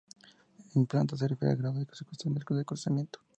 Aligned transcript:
En 0.73 0.87
plantas, 0.87 1.19
se 1.19 1.27
refiere 1.27 1.51
al 1.51 1.59
grado 1.59 1.79
y 1.79 1.85
circunstancias 1.93 2.57
de 2.57 2.65
cruzamiento. 2.65 3.19